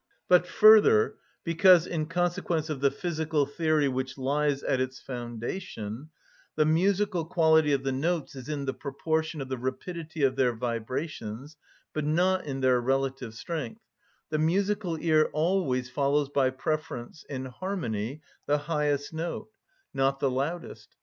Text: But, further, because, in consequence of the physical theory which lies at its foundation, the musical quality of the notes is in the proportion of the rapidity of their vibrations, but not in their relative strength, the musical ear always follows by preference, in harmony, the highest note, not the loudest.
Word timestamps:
But, 0.27 0.47
further, 0.47 1.17
because, 1.43 1.85
in 1.85 2.07
consequence 2.07 2.71
of 2.71 2.81
the 2.81 2.89
physical 2.89 3.45
theory 3.45 3.87
which 3.87 4.17
lies 4.17 4.63
at 4.63 4.81
its 4.81 4.99
foundation, 4.99 6.09
the 6.55 6.65
musical 6.65 7.23
quality 7.23 7.71
of 7.71 7.83
the 7.83 7.91
notes 7.91 8.35
is 8.35 8.49
in 8.49 8.65
the 8.65 8.73
proportion 8.73 9.41
of 9.41 9.47
the 9.47 9.59
rapidity 9.59 10.23
of 10.23 10.35
their 10.35 10.55
vibrations, 10.55 11.55
but 11.93 12.03
not 12.03 12.45
in 12.45 12.61
their 12.61 12.81
relative 12.81 13.35
strength, 13.35 13.83
the 14.31 14.39
musical 14.39 14.99
ear 14.99 15.29
always 15.33 15.87
follows 15.91 16.29
by 16.29 16.49
preference, 16.49 17.23
in 17.29 17.45
harmony, 17.45 18.23
the 18.47 18.57
highest 18.57 19.13
note, 19.13 19.49
not 19.93 20.19
the 20.19 20.31
loudest. 20.31 20.95